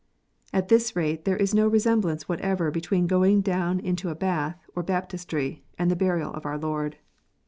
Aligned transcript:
At 0.51 0.69
this 0.69 0.95
rate 0.95 1.25
there 1.25 1.37
is 1.37 1.53
no 1.53 1.67
resemblance; 1.67 2.27
whatever 2.27 2.71
between 2.71 3.05
going 3.05 3.41
down 3.41 3.79
into 3.79 4.09
a 4.09 4.15
bath, 4.15 4.59
or 4.75 4.81
baptistry, 4.81 5.63
and 5.77 5.91
the 5.91 5.95
burial 5.95 6.33
of 6.33 6.43
our 6.43 6.57
Lord. 6.57 6.97